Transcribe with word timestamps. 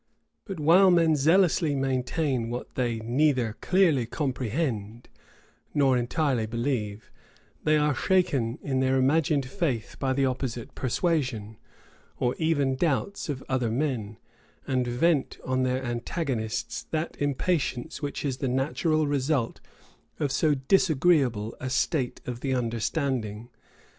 But 0.45 0.59
while 0.59 0.89
men 0.89 1.15
zealously 1.15 1.75
maintain 1.75 2.49
what 2.49 2.73
they 2.73 3.01
neither 3.01 3.55
clearly 3.61 4.07
comprehend 4.07 5.09
nor 5.75 5.95
entirely 5.95 6.47
believe, 6.47 7.11
they 7.65 7.77
are 7.77 7.93
shaken 7.93 8.57
in 8.63 8.79
their 8.79 8.97
imagined 8.97 9.45
faith 9.47 9.97
by 9.99 10.13
the 10.13 10.25
opposite 10.25 10.73
persuasion, 10.73 11.55
or 12.17 12.33
even 12.39 12.75
doubts, 12.75 13.29
of 13.29 13.43
other 13.47 13.69
men; 13.69 14.17
and 14.65 14.87
vent 14.87 15.37
on 15.45 15.61
their 15.61 15.83
antagonists 15.85 16.81
that 16.89 17.15
impatience 17.19 18.01
which 18.01 18.25
is 18.25 18.37
the 18.37 18.47
natural 18.47 19.05
result 19.05 19.61
of 20.19 20.31
so 20.31 20.55
disagreeable 20.55 21.55
a 21.59 21.69
state 21.69 22.21
of 22.25 22.39
the 22.39 22.55
understanding. 22.55 23.49